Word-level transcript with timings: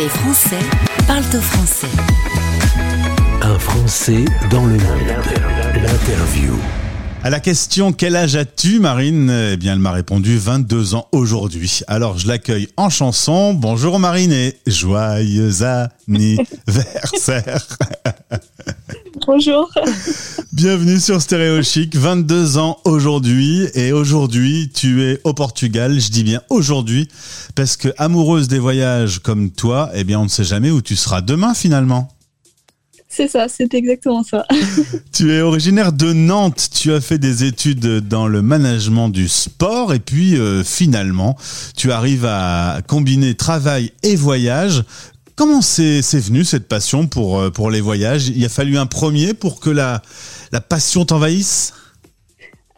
Les 0.00 0.08
Français 0.08 0.56
parlent 1.06 1.22
au 1.36 1.40
français. 1.42 1.86
Un 3.42 3.58
Français 3.58 4.24
dans 4.50 4.64
le 4.64 4.78
monde. 4.78 5.10
L'interview. 5.74 6.54
À 7.22 7.28
la 7.28 7.38
question 7.38 7.92
quel 7.92 8.16
âge 8.16 8.34
as-tu, 8.34 8.80
Marine? 8.80 9.30
Eh 9.30 9.58
bien, 9.58 9.74
elle 9.74 9.78
m'a 9.78 9.92
répondu 9.92 10.38
22 10.38 10.94
ans 10.94 11.06
aujourd'hui. 11.12 11.80
Alors, 11.86 12.16
je 12.16 12.28
l'accueille 12.28 12.68
en 12.78 12.88
chanson. 12.88 13.52
Bonjour 13.52 13.98
Marine 13.98 14.32
et 14.32 14.56
joyeux 14.66 15.62
anniversaire. 16.08 17.68
Bonjour. 19.32 19.70
Bienvenue 20.52 20.98
sur 20.98 21.22
Stéréo 21.22 21.62
Chic, 21.62 21.94
22 21.94 22.58
ans 22.58 22.78
aujourd'hui 22.84 23.68
et 23.74 23.92
aujourd'hui 23.92 24.72
tu 24.74 25.04
es 25.04 25.20
au 25.22 25.34
Portugal, 25.34 26.00
je 26.00 26.10
dis 26.10 26.24
bien 26.24 26.42
aujourd'hui 26.50 27.08
parce 27.54 27.76
que 27.76 27.90
amoureuse 27.96 28.48
des 28.48 28.58
voyages 28.58 29.20
comme 29.20 29.52
toi, 29.52 29.88
eh 29.94 30.02
bien 30.02 30.18
on 30.18 30.24
ne 30.24 30.28
sait 30.28 30.42
jamais 30.42 30.72
où 30.72 30.82
tu 30.82 30.96
seras 30.96 31.20
demain 31.20 31.54
finalement. 31.54 32.08
C'est 33.08 33.28
ça, 33.28 33.46
c'est 33.46 33.72
exactement 33.72 34.24
ça. 34.24 34.46
tu 35.12 35.32
es 35.32 35.42
originaire 35.42 35.92
de 35.92 36.12
Nantes, 36.12 36.68
tu 36.72 36.92
as 36.92 37.00
fait 37.00 37.18
des 37.18 37.44
études 37.44 38.00
dans 38.08 38.26
le 38.26 38.42
management 38.42 39.10
du 39.10 39.28
sport 39.28 39.94
et 39.94 40.00
puis 40.00 40.36
euh, 40.36 40.64
finalement 40.64 41.36
tu 41.76 41.92
arrives 41.92 42.26
à 42.26 42.80
combiner 42.84 43.36
travail 43.36 43.92
et 44.02 44.16
voyage. 44.16 44.82
Comment 45.36 45.62
c'est 45.62 46.00
venu 46.00 46.44
cette 46.44 46.68
passion 46.68 47.06
pour, 47.06 47.38
euh, 47.38 47.50
pour 47.50 47.70
les 47.70 47.80
voyages? 47.80 48.28
Il 48.28 48.44
a 48.44 48.48
fallu 48.48 48.76
un 48.78 48.86
premier 48.86 49.34
pour 49.34 49.60
que 49.60 49.70
la, 49.70 50.02
la 50.52 50.60
passion 50.60 51.04
t'envahisse? 51.04 51.72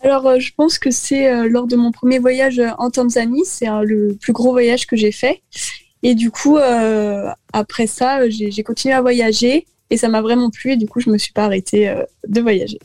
Alors, 0.02 0.26
euh, 0.26 0.38
je 0.38 0.52
pense 0.56 0.78
que 0.78 0.90
c'est 0.90 1.48
lors 1.48 1.66
de 1.66 1.76
mon 1.76 1.92
premier 1.92 2.18
voyage 2.18 2.60
en 2.78 2.90
Tanzanie. 2.90 3.44
C'est 3.44 3.66
le 3.84 4.16
plus 4.20 4.32
gros 4.32 4.52
voyage 4.52 4.86
que 4.86 4.96
j'ai 4.96 5.12
fait. 5.12 5.42
Et 6.02 6.14
du 6.14 6.30
coup, 6.30 6.58
après 7.52 7.86
ça, 7.86 8.28
j'ai 8.28 8.62
continué 8.64 8.94
à 8.94 9.00
voyager 9.00 9.66
et 9.92 9.96
ça 9.98 10.08
m'a 10.08 10.22
vraiment 10.22 10.50
plu 10.50 10.72
et 10.72 10.76
du 10.76 10.86
coup 10.86 11.00
je 11.00 11.10
me 11.10 11.18
suis 11.18 11.32
pas 11.32 11.44
arrêtée 11.44 11.88
euh, 11.88 12.02
de 12.26 12.40
voyager. 12.40 12.80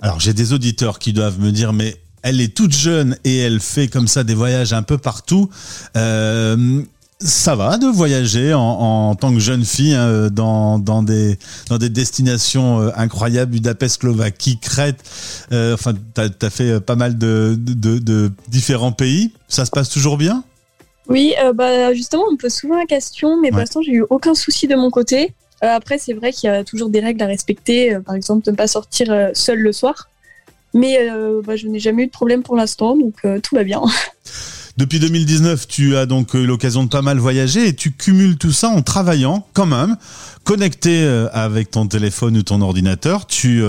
Alors 0.00 0.20
j'ai 0.20 0.32
des 0.32 0.52
auditeurs 0.52 0.98
qui 0.98 1.12
doivent 1.12 1.40
me 1.40 1.50
dire 1.50 1.72
mais 1.72 1.96
elle 2.22 2.40
est 2.40 2.54
toute 2.56 2.72
jeune 2.72 3.16
et 3.24 3.38
elle 3.38 3.60
fait 3.60 3.88
comme 3.88 4.06
ça 4.06 4.22
des 4.22 4.34
voyages 4.34 4.72
un 4.72 4.82
peu 4.82 4.96
partout. 4.96 5.50
Euh, 5.96 6.82
ça 7.24 7.54
va 7.54 7.78
de 7.78 7.86
voyager 7.86 8.54
en, 8.54 9.14
tant 9.14 9.32
que 9.32 9.40
jeune 9.40 9.64
fille 9.64 9.94
hein, 9.94 10.28
dans, 10.30 10.78
dans, 10.78 11.02
des, 11.02 11.38
dans 11.68 11.78
des 11.78 11.88
destinations 11.88 12.80
euh, 12.80 12.90
incroyables, 12.96 13.52
Budapest, 13.52 14.00
Slovaquie, 14.00 14.58
Crète. 14.58 15.02
enfin, 15.50 15.94
tu 16.14 16.46
as, 16.46 16.50
fait 16.50 16.80
pas 16.80 16.96
mal 16.96 17.18
de, 17.18 17.56
de, 17.58 17.98
de, 17.98 18.32
différents 18.48 18.92
pays. 18.92 19.32
Ça 19.48 19.64
se 19.64 19.70
passe 19.70 19.88
toujours 19.88 20.16
bien? 20.16 20.44
Oui, 21.08 21.34
bah, 21.54 21.92
justement, 21.94 22.24
on 22.28 22.32
me 22.32 22.36
pose 22.36 22.52
souvent 22.52 22.78
la 22.78 22.86
question, 22.86 23.40
mais 23.40 23.50
pour 23.50 23.58
l'instant, 23.58 23.82
j'ai 23.82 23.92
eu 23.92 24.04
aucun 24.08 24.34
souci 24.34 24.68
de 24.68 24.76
mon 24.76 24.90
côté. 24.90 25.34
Euh, 25.62 25.68
après, 25.68 25.98
c'est 25.98 26.12
vrai 26.12 26.32
qu'il 26.32 26.48
y 26.48 26.52
a 26.52 26.64
toujours 26.64 26.88
des 26.88 27.00
règles 27.00 27.22
à 27.22 27.26
respecter, 27.26 27.94
euh, 27.94 28.00
par 28.00 28.14
exemple 28.14 28.44
de 28.44 28.50
ne 28.50 28.56
pas 28.56 28.66
sortir 28.66 29.10
euh, 29.10 29.30
seul 29.32 29.60
le 29.60 29.72
soir. 29.72 30.08
Mais 30.74 30.96
bah, 31.44 31.54
je 31.54 31.66
n'ai 31.68 31.78
jamais 31.78 32.04
eu 32.04 32.06
de 32.06 32.10
problème 32.10 32.42
pour 32.42 32.56
l'instant, 32.56 32.96
donc 32.96 33.14
tout 33.42 33.54
va 33.54 33.62
bien. 33.62 33.82
Depuis 34.76 34.98
2019, 35.00 35.68
tu 35.68 35.96
as 35.96 36.06
donc 36.06 36.34
eu 36.34 36.46
l'occasion 36.46 36.84
de 36.84 36.88
pas 36.88 37.02
mal 37.02 37.18
voyager 37.18 37.68
et 37.68 37.74
tu 37.74 37.92
cumules 37.92 38.38
tout 38.38 38.52
ça 38.52 38.68
en 38.68 38.82
travaillant 38.82 39.46
quand 39.52 39.66
même, 39.66 39.96
connecté 40.44 41.06
avec 41.32 41.70
ton 41.70 41.86
téléphone 41.86 42.38
ou 42.38 42.42
ton 42.42 42.60
ordinateur. 42.62 43.26
Tu 43.26 43.62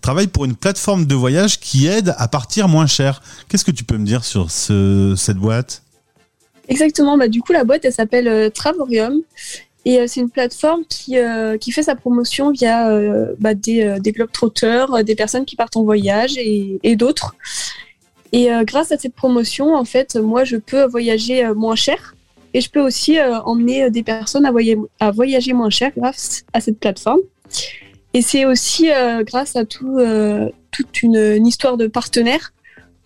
travailles 0.00 0.28
pour 0.28 0.46
une 0.46 0.56
plateforme 0.56 1.04
de 1.04 1.14
voyage 1.14 1.60
qui 1.60 1.86
aide 1.86 2.14
à 2.16 2.26
partir 2.26 2.68
moins 2.68 2.86
cher. 2.86 3.22
Qu'est-ce 3.48 3.66
que 3.66 3.70
tu 3.70 3.84
peux 3.84 3.98
me 3.98 4.06
dire 4.06 4.24
sur 4.24 4.50
cette 4.50 5.36
boîte? 5.36 5.82
Exactement, 6.68 7.18
bah, 7.18 7.28
du 7.28 7.42
coup 7.42 7.52
la 7.52 7.62
boîte 7.62 7.84
elle 7.84 7.92
s'appelle 7.92 8.50
Travorium 8.52 9.20
et 9.86 10.00
euh, 10.00 10.06
c'est 10.08 10.20
une 10.20 10.30
plateforme 10.30 10.84
qui, 10.88 11.16
euh, 11.16 11.56
qui 11.58 11.70
fait 11.70 11.84
sa 11.84 11.94
promotion 11.94 12.50
via 12.50 12.90
euh, 12.90 13.34
bah, 13.38 13.54
des, 13.54 13.98
des 14.00 14.10
globetrotters, 14.10 15.04
des 15.04 15.14
personnes 15.14 15.44
qui 15.44 15.54
partent 15.54 15.76
en 15.76 15.84
voyage 15.84 16.36
et 16.36 16.96
d'autres. 16.96 17.36
Et 18.32 18.48
grâce 18.62 18.92
à 18.92 18.98
cette 18.98 19.14
promotion, 19.14 19.74
en 19.74 19.84
fait, 19.84 20.16
moi, 20.16 20.44
je 20.44 20.56
peux 20.56 20.84
voyager 20.84 21.48
moins 21.54 21.76
cher 21.76 22.14
et 22.54 22.60
je 22.60 22.70
peux 22.70 22.80
aussi 22.80 23.18
emmener 23.44 23.90
des 23.90 24.02
personnes 24.02 24.44
à, 24.44 24.50
voyager, 24.50 24.80
à 25.00 25.10
voyager 25.10 25.52
moins 25.52 25.70
cher 25.70 25.92
grâce 25.96 26.44
à 26.52 26.60
cette 26.60 26.78
plateforme. 26.78 27.20
Et 28.14 28.22
c'est 28.22 28.44
aussi 28.44 28.88
grâce 29.20 29.56
à 29.56 29.64
tout, 29.64 29.98
toute 30.70 31.02
une, 31.02 31.16
une, 31.16 31.46
histoire 31.46 31.76
de 31.76 31.86
partenaires 31.86 32.52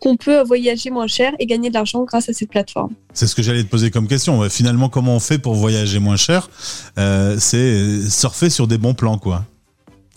qu'on 0.01 0.17
peut 0.17 0.43
voyager 0.43 0.91
moins 0.91 1.07
cher 1.07 1.33
et 1.39 1.47
gagner 1.47 1.69
de 1.69 1.75
l'argent 1.75 2.05
grâce 2.05 2.29
à 2.29 2.33
cette 2.33 2.49
plateforme. 2.49 2.95
C'est 3.13 3.27
ce 3.27 3.35
que 3.35 3.43
j'allais 3.43 3.63
te 3.63 3.69
poser 3.69 3.91
comme 3.91 4.09
question. 4.09 4.49
Finalement, 4.49 4.89
comment 4.89 5.15
on 5.15 5.21
fait 5.21 5.39
pour 5.39 5.55
voyager 5.55 5.99
moins 5.99 6.17
cher? 6.17 6.51
Euh, 6.99 7.37
C'est 7.39 8.09
surfer 8.09 8.51
sur 8.51 8.67
des 8.67 8.79
bons 8.79 8.95
plans, 8.95 9.19
quoi. 9.19 9.45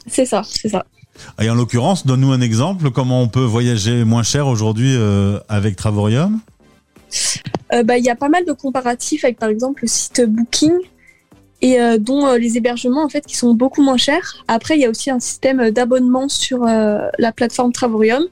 C'est 0.07 0.25
ça, 0.25 0.41
c'est 0.45 0.69
ça. 0.69 0.85
Et 1.41 1.50
en 1.50 1.56
l'occurrence, 1.56 2.06
donne-nous 2.06 2.31
un 2.31 2.41
exemple. 2.41 2.91
Comment 2.91 3.22
on 3.22 3.28
peut 3.28 3.44
voyager 3.44 4.03
moins 4.03 4.24
cher 4.24 4.47
aujourd'hui 4.47 4.96
euh, 4.96 5.40
avec 5.50 5.75
Travorium 5.75 6.40
euh, 7.74 7.84
bah, 7.84 7.97
Il 7.97 8.03
y 8.03 8.09
a 8.09 8.16
pas 8.16 8.29
mal 8.29 8.46
de 8.46 8.51
comparatifs 8.51 9.24
avec, 9.24 9.38
par 9.38 9.50
exemple, 9.50 9.84
le 9.84 9.88
site 9.88 10.22
Booking 10.22 10.74
et 11.62 11.78
dont 11.97 12.34
les 12.34 12.57
hébergements 12.57 13.06
en 13.06 13.07
fait 13.07 13.25
qui 13.25 13.38
sont 13.38 13.53
beaucoup 13.53 13.81
moins 13.81 13.96
chers. 13.96 14.44
Après, 14.50 14.75
il 14.75 14.81
y 14.81 14.85
a 14.85 14.90
aussi 14.90 15.09
un 15.09 15.22
système 15.22 15.72
d'abonnement 15.72 16.28
sur 16.28 16.66
la 16.66 17.31
plateforme 17.34 17.72
Travorium 17.72 18.25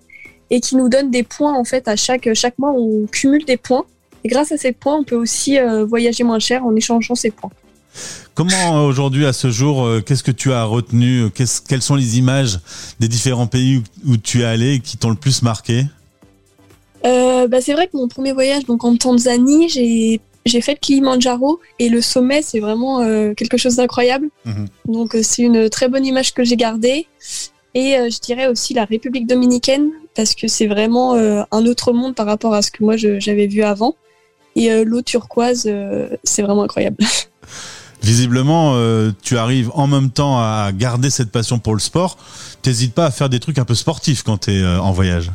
et 0.50 0.60
qui 0.60 0.76
nous 0.76 0.90
donne 0.90 1.12
des 1.12 1.24
points 1.24 1.58
en 1.58 1.64
fait 1.64 1.88
à 1.88 1.96
chaque, 1.96 2.28
chaque 2.34 2.60
mois. 2.60 2.74
On 2.76 3.06
cumule 3.06 3.46
des 3.46 3.56
points 3.56 3.86
et 4.24 4.28
grâce 4.28 4.52
à 4.52 4.58
ces 4.58 4.72
points, 4.72 4.98
on 4.98 5.04
peut 5.04 5.16
aussi 5.16 5.58
euh, 5.58 5.84
voyager 5.86 6.24
moins 6.24 6.40
cher 6.40 6.66
en 6.66 6.76
échangeant 6.76 7.16
ces 7.16 7.32
points. 7.32 7.50
Comment 8.34 8.78
euh, 8.78 8.88
aujourd'hui, 8.88 9.26
à 9.26 9.34
ce 9.34 9.52
jour, 9.52 9.84
euh, 9.84 10.02
qu'est-ce 10.02 10.24
que 10.24 10.32
tu 10.32 10.54
as 10.54 10.64
retenu 10.64 11.30
Quelles 11.68 11.82
sont 11.82 11.96
les 11.96 12.18
images 12.18 12.60
des 13.00 13.08
différents 13.08 13.48
pays 13.48 13.84
où, 14.06 14.18
tu 14.18 14.42
es 14.42 14.46
allé 14.46 14.76
et 14.76 14.80
qui 14.80 14.98
t'ont 14.98 15.10
le 15.10 15.16
plus 15.16 15.42
marqué? 15.42 15.86
Bah, 17.04 17.60
C'est 17.60 17.74
vrai 17.74 17.88
que 17.88 17.98
mon 17.98 18.08
premier 18.08 18.34
voyage 18.34 18.66
donc 18.66 18.84
en 18.84 18.96
Tanzanie, 18.96 19.68
j'ai 19.68 20.22
j'ai 20.46 20.62
fait 20.62 20.74
le 20.74 20.78
Kilimanjaro 20.80 21.60
et 21.80 21.90
le 21.90 22.02
sommet, 22.02 22.42
c'est 22.42 22.60
vraiment 22.60 23.00
quelque 23.36 23.58
chose 23.58 23.76
d'incroyable. 23.76 24.30
Mhm. 24.46 24.68
Donc, 24.88 25.16
c'est 25.22 25.44
une 25.44 25.70
très 25.70 25.88
bonne 25.88 26.06
image 26.06 26.34
que 26.34 26.44
j'ai 26.44 26.56
gardée. 26.56 27.08
Et 27.76 27.92
je 27.94 28.20
dirais 28.20 28.48
aussi 28.48 28.74
la 28.74 28.86
République 28.86 29.28
dominicaine, 29.28 29.92
parce 30.16 30.36
que 30.36 30.48
c'est 30.48 30.68
vraiment 30.68 31.16
euh, 31.16 31.44
un 31.52 31.66
autre 31.66 31.94
monde 31.94 32.16
par 32.16 32.26
rapport 32.26 32.54
à 32.54 32.62
ce 32.62 32.72
que 32.72 32.84
moi 32.84 32.96
j'avais 32.98 33.48
vu 33.48 33.64
avant. 33.64 33.96
Et 34.56 34.72
euh, 34.72 34.84
l'eau 34.84 35.02
turquoise, 35.02 35.64
euh, 35.68 36.10
c'est 36.24 36.42
vraiment 36.42 36.64
incroyable. 36.64 36.98
Visiblement, 38.02 38.76
tu 39.22 39.38
arrives 39.38 39.70
en 39.74 39.88
même 39.88 40.10
temps 40.10 40.38
à 40.38 40.72
garder 40.74 41.10
cette 41.10 41.32
passion 41.32 41.60
pour 41.60 41.74
le 41.74 41.80
sport. 41.80 42.18
T'hésites 42.62 42.94
pas 42.94 43.06
à 43.06 43.12
faire 43.12 43.30
des 43.30 43.40
trucs 43.40 43.60
un 43.60 43.66
peu 43.66 43.76
sportifs 43.76 44.24
quand 44.24 44.40
tu 44.46 44.52
es 44.52 44.66
en 44.66 44.92
voyage. 44.92 45.32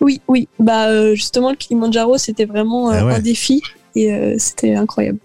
Oui, 0.00 0.20
oui. 0.28 0.48
Bah 0.58 1.14
justement, 1.14 1.50
le 1.50 1.56
Kilimanjaro, 1.56 2.16
c'était 2.18 2.46
vraiment 2.46 2.92
eh 2.92 2.98
un 2.98 3.20
défi 3.20 3.62
et 3.94 4.36
c'était 4.38 4.74
incroyable. 4.74 5.18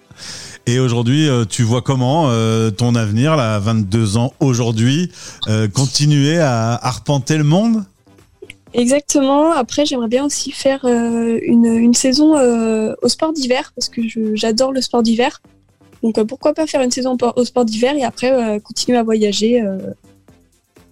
Et 0.68 0.80
aujourd'hui, 0.80 1.30
tu 1.50 1.64
vois 1.64 1.82
comment 1.82 2.30
ton 2.72 2.96
avenir, 2.96 3.36
là, 3.36 3.58
22 3.60 4.18
ans 4.18 4.34
aujourd'hui, 4.40 5.12
continuer 5.74 6.40
à 6.40 6.76
arpenter 6.76 7.38
le 7.38 7.46
monde? 7.46 7.86
Exactement. 8.74 9.52
Après, 9.52 9.86
j'aimerais 9.86 10.08
bien 10.08 10.26
aussi 10.26 10.52
faire 10.52 10.86
euh, 10.86 11.40
une, 11.44 11.66
une, 11.66 11.94
saison 11.94 12.38
euh, 12.38 12.94
au 13.02 13.10
sport 13.10 13.34
d'hiver 13.34 13.74
parce 13.76 13.90
que 13.90 14.02
j'adore 14.34 14.72
le 14.72 14.82
sport 14.82 15.04
d'hiver. 15.04 15.42
Donc 16.04 16.18
euh, 16.18 16.26
pourquoi 16.26 16.54
pas 16.54 16.68
faire 16.68 16.82
une 16.82 16.92
saison 16.92 17.18
au 17.36 17.46
sport 17.46 17.66
d'hiver 17.66 17.96
et 17.96 18.04
après 18.04 18.60
continuer 18.62 18.98
à 18.98 19.04
voyager 19.04 19.64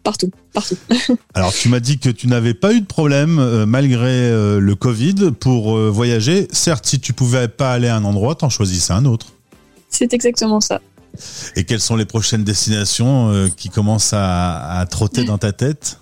partout, 0.04 0.32
partout. 0.54 0.78
Alors 1.34 1.54
tu 1.54 1.70
m'as 1.70 1.80
dit 1.80 2.00
que 2.00 2.10
tu 2.10 2.28
n'avais 2.28 2.54
pas 2.54 2.74
eu 2.74 2.82
de 2.82 2.86
problème 2.86 3.66
malgré 3.66 4.30
le 4.60 4.76
Covid 4.76 5.32
pour 5.40 5.78
voyager. 5.78 6.48
Certes, 6.52 6.86
si 6.86 7.00
tu 7.00 7.14
pouvais 7.14 7.48
pas 7.48 7.74
aller 7.74 7.88
à 7.88 7.96
un 7.96 8.04
endroit, 8.04 8.36
t'en 8.36 8.50
choisissais 8.50 8.94
un 8.94 9.06
autre. 9.06 9.28
C'est 9.90 10.14
exactement 10.14 10.62
ça. 10.62 10.82
Et 11.56 11.64
quelles 11.64 11.80
sont 11.80 11.96
les 11.96 12.06
prochaines 12.06 12.44
destinations 12.44 13.50
qui 13.58 13.70
commencent 13.70 14.14
à, 14.14 14.80
à 14.80 14.86
trotter 14.86 15.24
dans 15.24 15.38
ta 15.38 15.52
tête? 15.52 16.00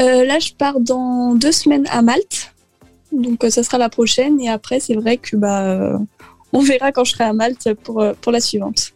Euh, 0.00 0.24
là, 0.24 0.38
je 0.38 0.52
pars 0.52 0.80
dans 0.80 1.34
deux 1.34 1.52
semaines 1.52 1.86
à 1.90 2.02
Malte. 2.02 2.52
Donc, 3.12 3.44
euh, 3.44 3.50
ça 3.50 3.62
sera 3.62 3.78
la 3.78 3.88
prochaine. 3.88 4.40
Et 4.40 4.48
après, 4.48 4.80
c'est 4.80 4.94
vrai 4.94 5.18
que 5.18 5.36
bah, 5.36 5.62
euh, 5.62 5.98
on 6.52 6.60
verra 6.60 6.92
quand 6.92 7.04
je 7.04 7.12
serai 7.12 7.24
à 7.24 7.32
Malte 7.32 7.74
pour, 7.82 8.04
pour 8.20 8.32
la 8.32 8.40
suivante. 8.40 8.92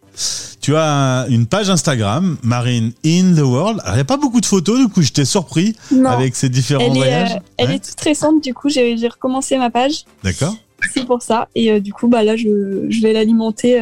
Tu 0.60 0.74
as 0.74 1.26
une 1.28 1.46
page 1.46 1.68
Instagram, 1.68 2.38
Marine 2.42 2.92
in 3.04 3.34
the 3.34 3.40
World. 3.40 3.80
Alors, 3.82 3.94
il 3.94 3.98
n'y 3.98 4.00
a 4.00 4.04
pas 4.04 4.16
beaucoup 4.16 4.40
de 4.40 4.46
photos, 4.46 4.80
du 4.80 4.88
coup, 4.88 5.02
je 5.02 5.12
t'ai 5.12 5.24
surpris 5.24 5.76
avec 6.06 6.34
ces 6.34 6.48
différents 6.48 6.90
voyages. 6.90 7.38
elle 7.58 7.70
est 7.70 7.84
toute 7.84 8.00
récente, 8.00 8.42
du 8.42 8.54
coup, 8.54 8.68
j'ai 8.68 8.96
recommencé 9.08 9.58
ma 9.58 9.70
page. 9.70 10.04
D'accord. 10.24 10.56
C'est 10.94 11.06
pour 11.06 11.22
ça. 11.22 11.48
Et 11.54 11.80
du 11.80 11.92
coup, 11.92 12.08
bah, 12.08 12.22
là, 12.24 12.36
je, 12.36 12.86
je 12.88 13.00
vais 13.00 13.12
l'alimenter 13.12 13.80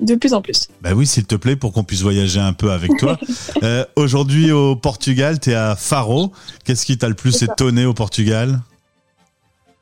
de 0.00 0.14
plus 0.14 0.34
en 0.34 0.42
plus. 0.42 0.68
Bah 0.80 0.90
oui, 0.94 1.06
s'il 1.06 1.24
te 1.24 1.34
plaît, 1.34 1.56
pour 1.56 1.72
qu'on 1.72 1.84
puisse 1.84 2.02
voyager 2.02 2.40
un 2.40 2.52
peu 2.52 2.70
avec 2.70 2.96
toi. 2.98 3.18
Euh, 3.62 3.84
aujourd'hui 3.96 4.52
au 4.52 4.76
Portugal, 4.76 5.40
tu 5.40 5.50
es 5.50 5.54
à 5.54 5.74
Faro. 5.74 6.32
Qu'est-ce 6.64 6.86
qui 6.86 6.96
t'a 6.96 7.08
le 7.08 7.14
plus 7.14 7.42
étonné 7.42 7.86
au 7.86 7.94
Portugal? 7.94 8.60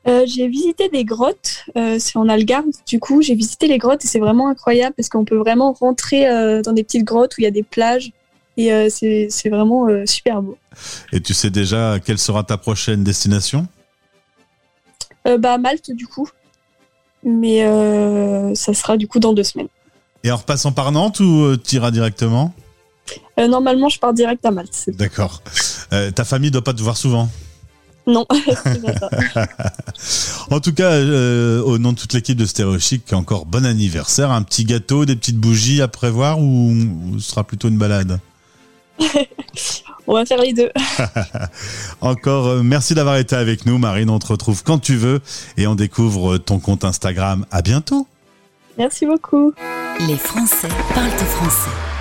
Euh, 0.07 0.25
j'ai 0.25 0.47
visité 0.47 0.87
des 0.87 1.03
grottes, 1.03 1.65
euh, 1.75 1.97
c'est 1.99 2.17
en 2.17 2.29
Algarve. 2.29 2.65
Du 2.87 2.99
coup, 2.99 3.21
j'ai 3.21 3.35
visité 3.35 3.67
les 3.67 3.77
grottes 3.77 4.05
et 4.05 4.07
c'est 4.07 4.19
vraiment 4.19 4.47
incroyable 4.47 4.93
parce 4.95 5.09
qu'on 5.09 5.25
peut 5.25 5.35
vraiment 5.35 5.73
rentrer 5.73 6.29
euh, 6.29 6.61
dans 6.61 6.71
des 6.71 6.83
petites 6.83 7.03
grottes 7.03 7.37
où 7.37 7.41
il 7.41 7.43
y 7.43 7.47
a 7.47 7.51
des 7.51 7.63
plages 7.63 8.13
et 8.55 8.71
euh, 8.71 8.87
c'est 8.89 9.49
vraiment 9.49 9.87
super 10.05 10.41
beau. 10.41 10.57
Et 11.11 11.19
tu 11.19 11.33
sais 11.33 11.49
déjà 11.49 11.99
quelle 11.99 12.19
sera 12.19 12.43
ta 12.43 12.57
prochaine 12.57 13.03
destination? 13.03 13.67
Euh, 15.27 15.37
bah, 15.37 15.57
Malte, 15.57 15.91
du 15.91 16.07
coup. 16.07 16.29
Mais 17.23 17.65
euh, 17.65 18.55
ça 18.55 18.73
sera 18.73 18.95
du 18.95 19.07
coup 19.07 19.19
dans 19.19 19.33
deux 19.33 19.43
semaines. 19.43 19.67
Et 20.23 20.31
en 20.31 20.37
repassant 20.37 20.71
par 20.71 20.91
Nantes 20.93 21.19
ou 21.19 21.57
tu 21.57 21.75
iras 21.75 21.91
directement? 21.91 22.53
Euh, 23.39 23.47
normalement, 23.47 23.89
je 23.89 23.99
pars 23.99 24.13
direct 24.13 24.45
à 24.45 24.51
Malte. 24.51 24.89
D'accord. 24.89 25.41
Ta 25.89 26.23
famille 26.23 26.51
doit 26.51 26.63
pas 26.63 26.73
te 26.73 26.81
voir 26.81 26.95
souvent? 26.95 27.27
Non. 28.07 28.25
En 30.49 30.61
tout 30.61 30.73
cas, 30.73 30.91
euh, 30.91 31.61
au 31.61 31.77
nom 31.77 31.91
de 31.91 31.97
toute 31.97 32.13
l'équipe 32.13 32.37
de 32.37 32.45
Stéréo 32.45 32.79
Chic, 32.79 33.11
encore 33.11 33.45
bon 33.45 33.65
anniversaire. 33.65 34.31
Un 34.31 34.43
petit 34.43 34.63
gâteau, 34.63 35.05
des 35.05 35.17
petites 35.17 35.37
bougies 35.37 35.81
à 35.81 35.89
prévoir 35.89 36.39
ou, 36.39 36.71
ou 36.71 37.19
ce 37.19 37.31
sera 37.31 37.43
plutôt 37.43 37.67
une 37.67 37.77
balade? 37.77 38.21
On 40.07 40.13
va 40.13 40.25
faire 40.25 40.41
les 40.41 40.53
deux. 40.53 40.71
Encore 42.01 42.47
euh, 42.47 42.63
merci 42.63 42.95
d'avoir 42.95 43.17
été 43.17 43.35
avec 43.35 43.65
nous, 43.65 43.77
Marine. 43.77 44.09
On 44.09 44.19
te 44.19 44.27
retrouve 44.27 44.63
quand 44.63 44.79
tu 44.79 44.95
veux 44.95 45.19
et 45.57 45.67
on 45.67 45.75
découvre 45.75 46.37
ton 46.37 46.59
compte 46.59 46.85
Instagram. 46.85 47.45
À 47.51 47.61
bientôt. 47.61 48.07
Merci 48.77 49.05
beaucoup. 49.05 49.53
Les 50.07 50.15
Français 50.15 50.69
parlent 50.93 51.09
français. 51.09 51.96